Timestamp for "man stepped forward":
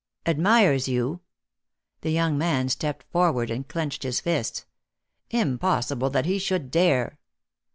2.35-3.51